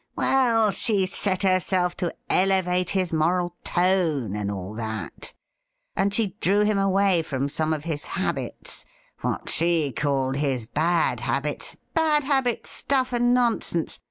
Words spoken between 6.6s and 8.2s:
him away from some of his